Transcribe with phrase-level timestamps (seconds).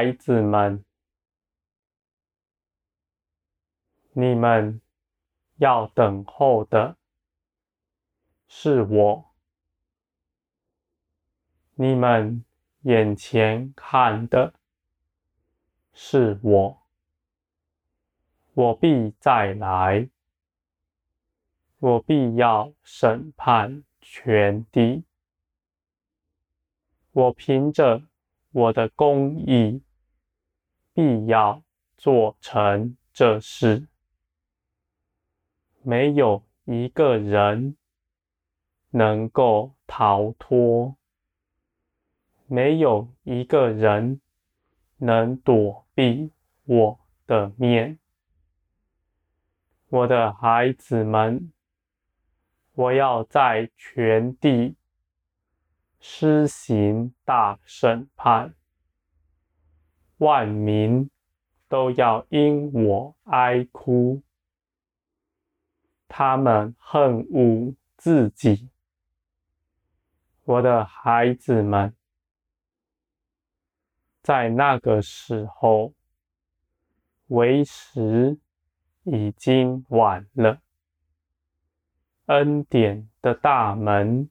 [0.00, 0.82] 孩子们，
[4.14, 4.80] 你们
[5.58, 6.96] 要等候的
[8.48, 9.30] 是我，
[11.74, 12.42] 你们
[12.84, 14.54] 眼前看的
[15.92, 16.82] 是我，
[18.54, 20.08] 我必再来，
[21.78, 25.04] 我必要审判全地，
[27.12, 28.00] 我凭着。
[28.52, 29.80] 我的公义
[30.92, 31.62] 必要
[31.96, 33.86] 做成这事，
[35.82, 37.76] 没有一个人
[38.90, 40.96] 能够逃脱，
[42.46, 44.20] 没有一个人
[44.96, 46.32] 能躲避
[46.64, 47.98] 我的面。
[49.88, 51.52] 我的孩子们，
[52.74, 54.76] 我要在全地。
[56.02, 58.54] 施行大审判，
[60.20, 61.10] 万民
[61.68, 64.22] 都要因我哀哭。
[66.08, 68.68] 他们恨恶自己，
[70.44, 71.94] 我的孩子们，
[74.22, 75.92] 在那个时候，
[77.28, 78.38] 为时
[79.04, 80.60] 已经晚了。
[82.26, 84.30] 恩典的大门。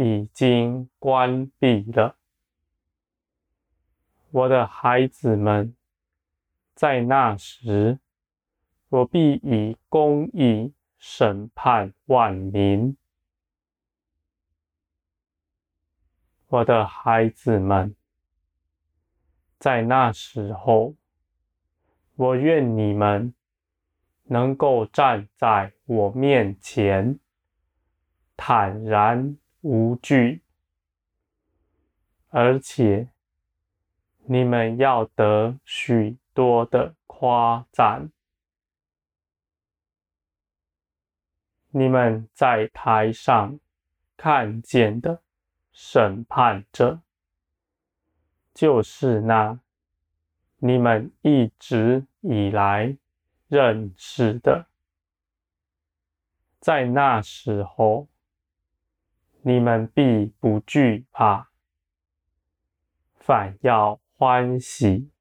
[0.00, 2.17] 已经关闭了，
[4.30, 5.74] 我的孩子们，
[6.74, 7.98] 在那时，
[8.88, 12.96] 我必以公义审判万民。
[16.48, 17.94] 我的孩子们，
[19.58, 20.94] 在那时候，
[22.16, 23.34] 我愿你们
[24.24, 27.18] 能够站在我面前，
[28.36, 29.36] 坦然。
[29.60, 30.40] 无惧，
[32.28, 33.08] 而且
[34.30, 38.10] 你们要得许多的夸赞。
[41.70, 43.58] 你们在台上
[44.18, 45.22] 看见的
[45.72, 47.00] 审判者，
[48.52, 49.58] 就是那
[50.58, 52.98] 你们一直以来
[53.46, 54.66] 认识的。
[56.60, 58.06] 在那时候。
[59.40, 61.48] 你们必不惧怕，
[63.14, 65.12] 反要欢喜，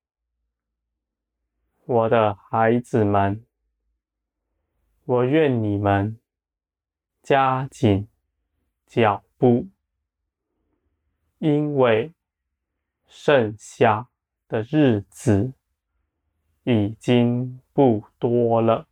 [1.86, 3.46] 我的孩子们。
[5.06, 6.20] 我愿你们
[7.22, 8.08] 加紧
[8.88, 9.68] 脚步，
[11.38, 12.12] 因为
[13.06, 14.10] 剩下
[14.48, 15.54] 的日子
[16.64, 18.88] 已经不多了。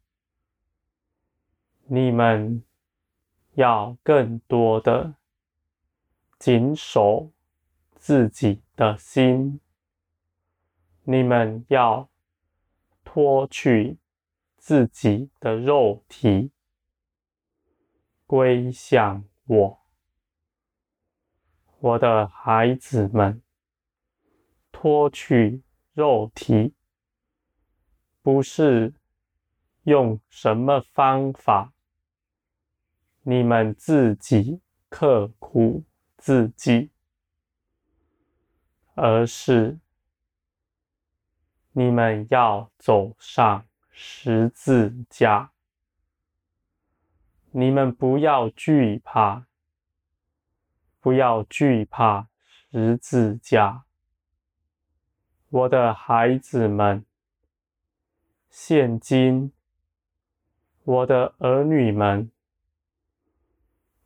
[1.88, 2.64] 你们。
[3.56, 5.16] 要更多的
[6.38, 7.32] 谨守
[7.96, 9.62] 自己的心，
[11.08, 12.10] 你们要
[13.04, 13.98] 脱去
[14.58, 16.52] 自己的肉体，
[18.26, 19.80] 归向我，
[21.80, 23.42] 我的孩子们。
[24.72, 25.62] 脱去
[25.94, 26.74] 肉体，
[28.22, 28.94] 不是
[29.84, 31.74] 用什么方法。
[33.22, 35.84] 你们自己刻苦
[36.18, 36.92] 自己，
[38.96, 39.80] 而是
[41.78, 45.52] 你们要走上十字架。
[47.52, 49.46] 你们不要惧怕，
[51.02, 52.30] 不要惧怕
[52.72, 53.84] 十字架，
[55.50, 57.06] 我的孩子们。
[58.50, 59.52] 现今，
[60.86, 62.32] 我的儿女们。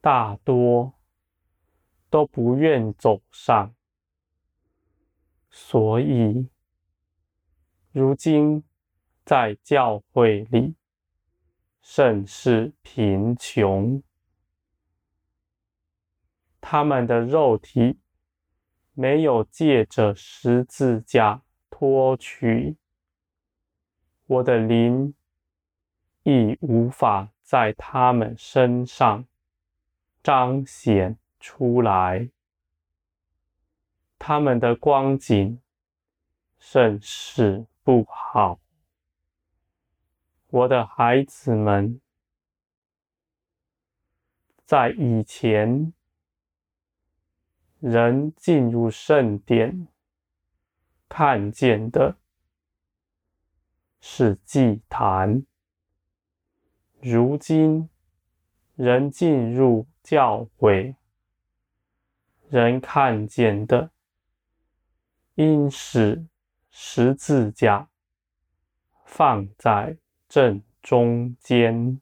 [0.01, 0.95] 大多
[2.09, 3.75] 都不愿走上，
[5.51, 6.49] 所以
[7.91, 8.63] 如今
[9.25, 10.75] 在教会里
[11.81, 14.01] 甚是贫穷。
[16.61, 17.99] 他们的肉体
[18.93, 22.77] 没有借着十字架脱去，
[24.25, 25.13] 我的灵
[26.23, 29.25] 亦无法在他们身上。
[30.21, 32.29] 彰显出来，
[34.19, 35.61] 他们的光景
[36.59, 38.59] 甚是不好。
[40.49, 41.99] 我的孩子们，
[44.63, 45.91] 在以前，
[47.79, 49.87] 人进入圣殿
[51.07, 52.15] 看见的
[53.99, 55.43] 是祭坛，
[57.01, 57.89] 如今
[58.75, 59.87] 人进入。
[60.01, 60.95] 教会
[62.47, 63.91] 人看见的
[65.35, 66.25] 应使
[66.71, 67.89] 十字架
[69.05, 72.01] 放在正中间。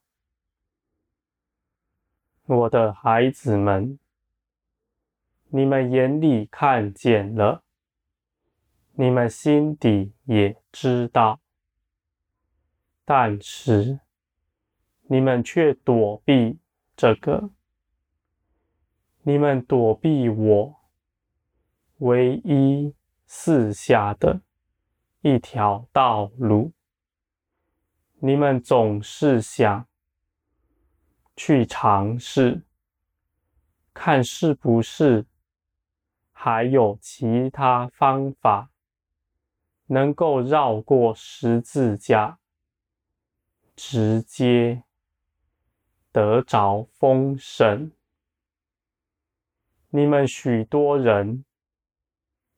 [2.46, 4.00] 我的孩子们，
[5.50, 7.64] 你们眼里看见了，
[8.94, 11.42] 你们心底也知道，
[13.04, 14.00] 但是
[15.04, 16.60] 你们却躲避
[16.96, 17.50] 这个，
[19.24, 20.80] 你们躲避我
[21.98, 24.42] 唯一赐下的
[25.22, 26.72] 一条道路，
[28.19, 29.88] 你们总是想。
[31.40, 32.64] 去尝试，
[33.94, 35.24] 看是不是
[36.31, 38.72] 还有其他方法
[39.86, 42.40] 能够绕过十字架，
[43.75, 44.81] 直接
[46.12, 47.92] 得着丰盛。
[49.92, 51.46] 你们许多人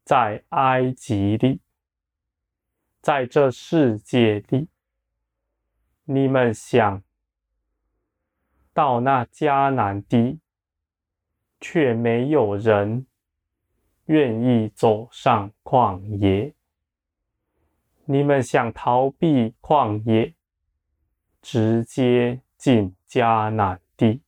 [0.06, 1.60] 在埃及里，
[3.02, 4.68] 在这世界里，
[6.06, 7.02] 你们想。
[8.72, 10.40] 到那迦南地，
[11.60, 13.06] 却没有人
[14.06, 16.54] 愿意走上旷野。
[18.06, 20.34] 你们想逃避旷野，
[21.42, 24.22] 直接进迦南地。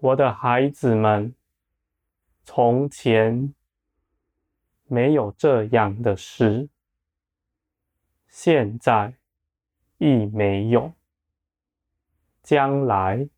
[0.00, 1.34] 我的孩子们，
[2.44, 3.54] 从前
[4.84, 6.68] 没有这样的事，
[8.38, 9.14] 现在
[9.96, 10.92] 亦没有。
[12.42, 13.30] 将来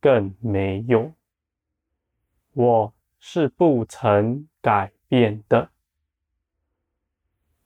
[0.00, 1.12] 更没有，
[2.52, 5.72] 我是不曾改变的。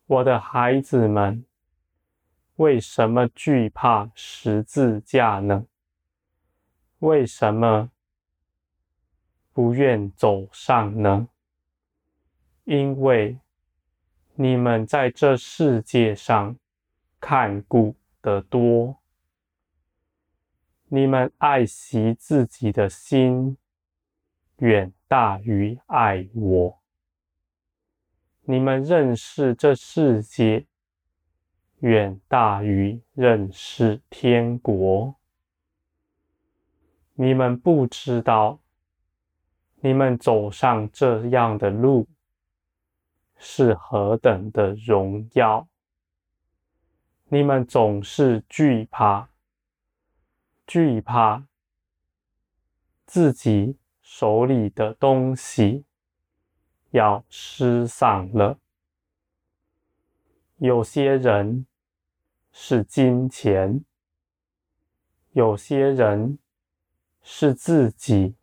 [0.07, 1.45] 我的孩子们，
[2.55, 5.67] 为什么惧怕十字架呢？
[7.01, 7.91] 为什么
[9.53, 11.29] 不愿走上呢？
[12.65, 13.39] 因为
[14.39, 16.55] 你们在这世界上
[17.19, 18.99] 看顾得多。
[20.89, 23.57] 你们爱惜自己的心，
[24.59, 26.79] 远大于爱我。
[28.43, 30.67] 你们认识这世界，
[31.79, 35.17] 远大于认识天国。
[37.15, 38.61] 你们不知道，
[39.81, 42.07] 你们走上这样的路，
[43.39, 45.69] 是何等的荣耀。
[47.29, 49.29] 你们总是惧怕。
[50.67, 51.47] 惧怕
[53.05, 55.85] 自己手里的东西
[56.91, 58.59] 要失散了。
[60.57, 61.67] 有些人
[62.51, 63.85] 是金钱，
[65.31, 66.39] 有些人
[67.23, 68.35] 是自己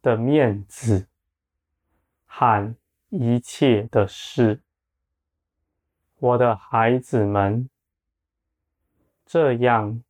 [0.00, 1.08] 的面子
[2.24, 2.76] 和
[3.10, 4.60] 一切的事。
[6.18, 7.70] 我的孩子们，
[9.24, 10.02] 这样。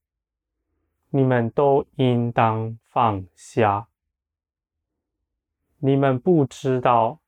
[1.11, 3.89] 你们都应当放下。
[5.79, 7.21] 你们不知道，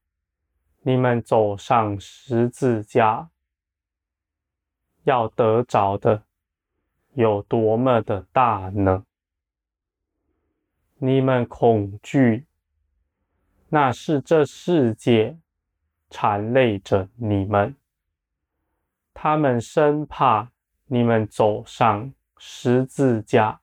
[0.82, 3.30] 你们走上十字架
[5.04, 6.24] 要得着的
[7.14, 9.06] 有多么的大呢？
[10.98, 12.44] 你们恐惧，
[13.70, 15.38] 那是这世界
[16.10, 17.74] 缠累着你们，
[19.14, 20.50] 他们生怕
[20.86, 23.60] 你们走上十字架。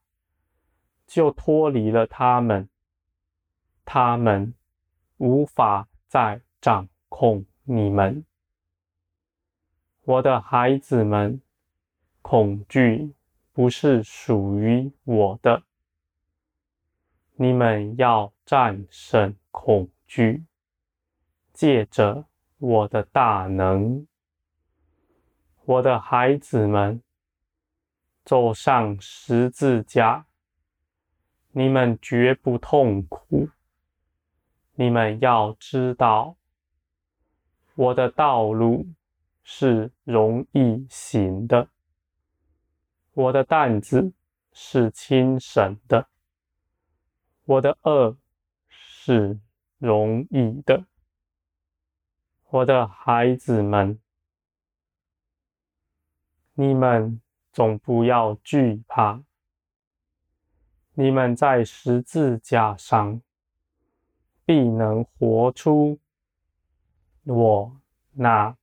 [1.06, 2.68] 就脱离了他们，
[3.86, 4.54] 他们
[5.16, 8.25] 无法再掌控你们。
[10.04, 11.42] 我的孩子们，
[12.22, 13.13] 恐惧
[13.54, 15.63] 不是属于我的。
[17.36, 20.44] 你们要战胜恐惧，
[21.54, 22.25] 借着
[22.57, 24.07] 我的大能。
[25.65, 27.01] 我的孩子们，
[28.23, 30.25] 走上十字架。
[31.51, 33.49] 你们绝不痛苦。
[34.75, 36.37] 你们要知道，
[37.75, 38.85] 我的道路
[39.43, 41.67] 是容易行的，
[43.13, 44.13] 我的担子
[44.53, 46.07] 是轻省的，
[47.45, 48.15] 我的轭
[48.69, 49.39] 是
[49.79, 50.85] 容易的。
[52.50, 54.00] 我的孩子们，
[56.54, 57.20] 你们
[57.51, 59.22] 总不要惧怕。
[60.94, 63.22] 你们在十字架上
[64.46, 66.00] 必能活出
[67.25, 67.82] 我
[68.13, 68.56] 那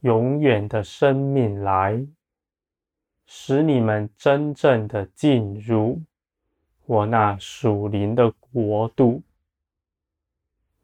[0.00, 2.06] 永远的生命来，
[3.24, 6.02] 使你们真正的进入
[6.84, 9.22] 我那属灵的国度。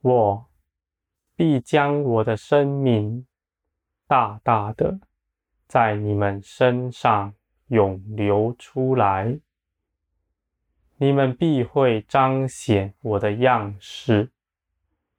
[0.01, 0.47] 我
[1.43, 3.27] 必将我的生命
[4.07, 5.01] 大大的
[5.67, 7.35] 在你们身上
[7.67, 9.41] 涌流出来。
[10.99, 14.31] 你们必会彰显我的样式，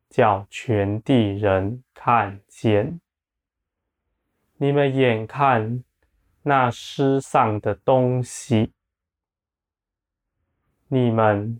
[0.10, 3.02] 叫全地人看见。
[4.56, 5.84] 你们眼看
[6.44, 8.72] 那失丧的东西，
[10.88, 11.60] 你们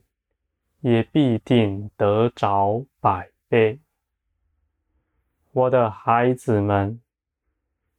[0.80, 3.82] 也必定得着百倍。
[5.54, 7.00] 我的孩子们，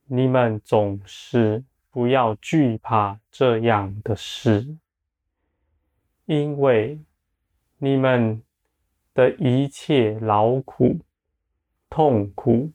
[0.06, 4.76] 你们总是不要惧怕这样的事，
[6.26, 6.98] 因为
[7.78, 8.42] 你们
[9.14, 10.98] 的一切劳苦、
[11.88, 12.72] 痛苦。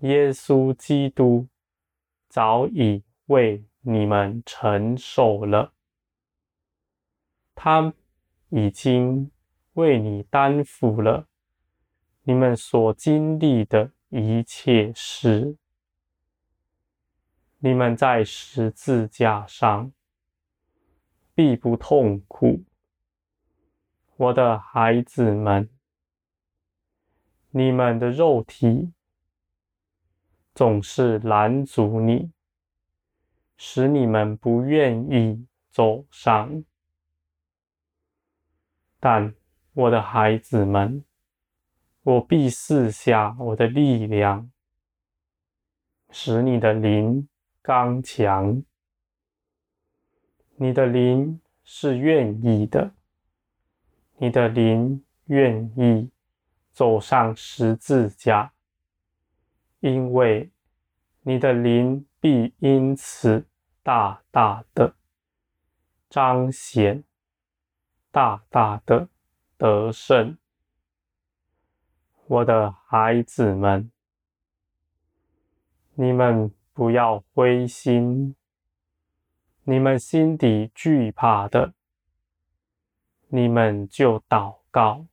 [0.00, 1.46] 耶稣基督
[2.28, 5.72] 早已为你们承受了，
[7.54, 7.94] 他
[8.48, 9.30] 已经
[9.74, 11.28] 为你担负了
[12.22, 15.56] 你们所经历的一切事。
[17.58, 19.92] 你们在十字架上
[21.34, 22.64] 必不痛苦，
[24.16, 25.68] 我的孩子们，
[27.50, 28.92] 你们的肉体。
[30.52, 32.32] 总是拦阻你，
[33.56, 36.64] 使你们不愿意走上。
[38.98, 39.34] 但
[39.72, 41.02] 我的孩子们，
[42.02, 44.50] 我必赐下我的力量，
[46.10, 47.28] 使你的灵
[47.60, 48.62] 刚强。
[50.56, 52.92] 你的灵是愿意的，
[54.16, 56.10] 你的灵愿意
[56.72, 58.52] 走上十字架。
[59.80, 60.50] 因为
[61.22, 63.46] 你的灵必因此
[63.82, 64.94] 大大的
[66.08, 67.04] 彰显，
[68.10, 69.08] 大大的
[69.56, 70.36] 得胜。
[72.30, 73.90] 我的孩子们，
[75.94, 78.36] 你们不要灰心，
[79.64, 81.74] 你们心底惧怕的，
[83.30, 85.06] 你们就祷告，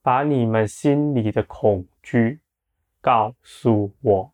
[0.00, 2.38] 把你们心里的恐惧。
[3.00, 4.32] 告诉我，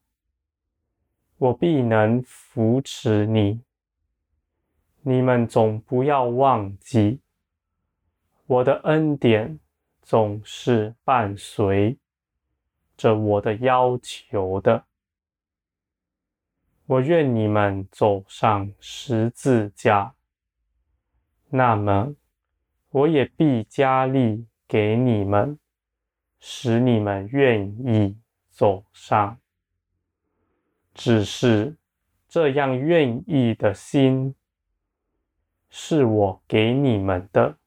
[1.38, 3.62] 我必能扶持你。
[5.00, 7.22] 你们总不要忘记，
[8.44, 9.58] 我的恩典
[10.10, 11.96] 总是伴随
[12.96, 14.84] 着我的要求的。
[16.86, 20.16] 我愿你们走上十字架，
[21.50, 22.16] 那么
[22.88, 25.56] 我也必加力给你们，
[26.40, 28.18] 使你们愿意。
[28.50, 29.38] 走上，
[30.92, 31.76] 只是
[32.28, 34.34] 这样愿意的心，
[35.68, 37.59] 是我给你们的。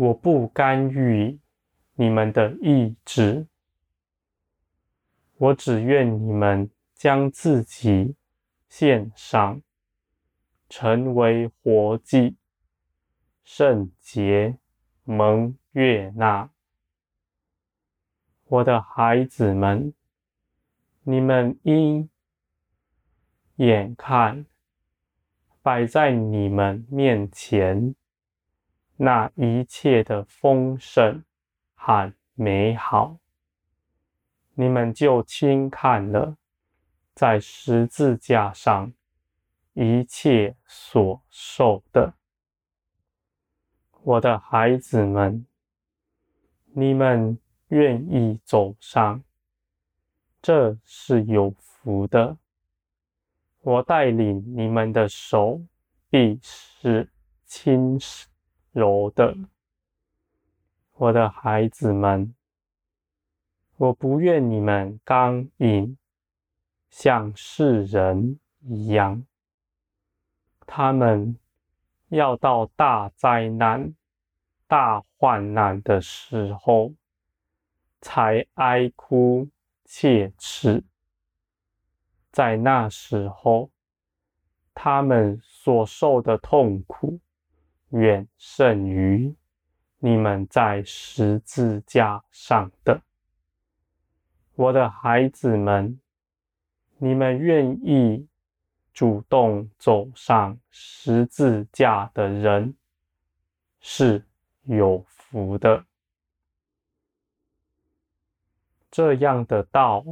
[0.00, 1.38] 我不干预
[1.96, 3.46] 你们的意志，
[5.36, 8.16] 我只愿你们将自己
[8.66, 9.60] 献上，
[10.70, 12.38] 成为活祭，
[13.44, 14.56] 圣洁，
[15.04, 16.48] 蒙悦纳。
[18.46, 19.92] 我的孩子们，
[21.02, 22.08] 你们应
[23.56, 24.46] 眼看
[25.60, 27.94] 摆在你们面前
[29.02, 31.24] 那一切的丰盛
[31.74, 33.16] 和美好，
[34.52, 36.36] 你们就轻看了
[37.14, 38.92] 在十字架上
[39.72, 42.12] 一切所受的。
[44.02, 45.46] 我的孩子们，
[46.72, 47.38] 你们。
[47.70, 49.22] 愿意走上，
[50.42, 52.36] 这是有福的。
[53.60, 55.62] 我带领你们的手
[56.08, 57.08] 必是
[57.46, 57.96] 轻
[58.72, 59.36] 柔的，
[60.94, 62.34] 我的孩子们。
[63.76, 65.96] 我不愿你们刚硬，
[66.90, 69.24] 像世人一样。
[70.66, 71.36] 他们
[72.08, 73.94] 要到大灾难、
[74.66, 76.94] 大患难的时候。
[78.02, 79.46] 才哀哭
[79.84, 80.82] 切齿，
[82.32, 83.70] 在那时候，
[84.72, 87.20] 他们所受的痛苦
[87.90, 89.34] 远胜于
[89.98, 93.02] 你们在十字架上的。
[94.54, 96.00] 我的孩子们，
[96.98, 98.26] 你们愿意
[98.92, 102.74] 主动走上十字架的人
[103.80, 104.24] 是
[104.64, 105.84] 有福的。
[108.90, 110.04] 这样的道，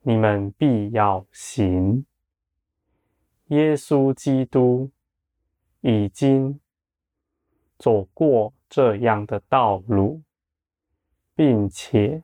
[0.00, 2.04] 你们必要行。
[3.48, 4.90] 耶稣基督
[5.80, 6.58] 已经
[7.80, 10.20] 走过这样的道路，
[11.34, 12.22] 并且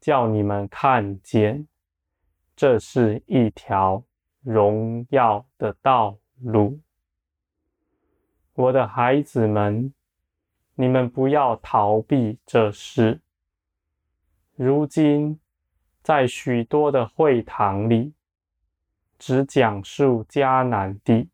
[0.00, 1.68] 叫你们看见，
[2.56, 4.02] 这是一条
[4.42, 6.80] 荣耀的道路。
[8.54, 9.94] 我的孩子们，
[10.74, 13.20] 你们不要逃避这事。
[14.56, 15.38] 如今，
[16.02, 18.12] 在许多的会堂里，
[19.20, 21.28] 只讲述迦南地，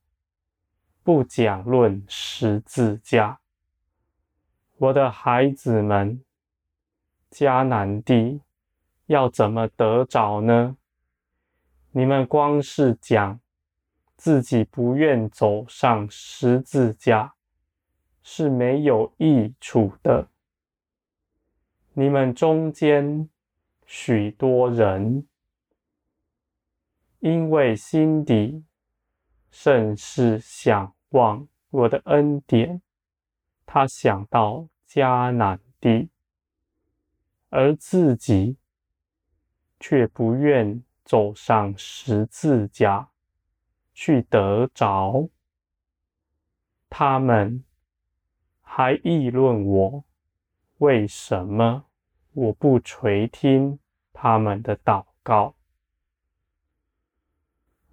[1.05, 3.39] 不讲论十字架。
[4.79, 6.25] 我的孩子们，
[7.31, 8.41] 迦南地
[9.05, 10.79] 要怎么得着呢？
[11.91, 13.39] 你们光是讲
[14.17, 17.35] 自己不愿走上十字架，
[18.23, 20.29] 是没有益处的。
[21.93, 23.29] 你们中间
[23.85, 25.27] 许多人，
[27.21, 28.65] 因为心底
[29.57, 32.83] 甚是想望我的恩典，
[33.65, 36.11] 他想到迦南地，
[37.51, 38.57] 而自己
[39.79, 43.11] 却不愿走上十字架
[43.95, 45.29] 去得着。
[46.91, 47.63] 他们
[48.61, 50.05] 还议论我。
[50.79, 51.85] 为什么
[52.33, 53.79] 我不垂听
[54.13, 55.55] 他们的祷告？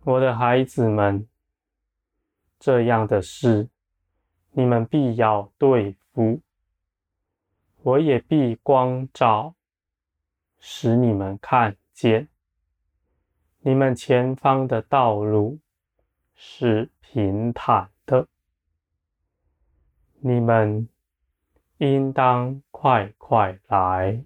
[0.04, 1.28] 我的孩子们，
[2.62, 3.68] 这样的事
[4.52, 6.40] 你们必要对付，
[7.82, 9.56] 我也必光照，
[10.60, 12.30] 使你们看见，
[13.60, 15.60] 你们前方的道路
[16.34, 18.30] 是平坦的，
[20.22, 20.88] 你们。
[21.84, 24.24] 应当快快来。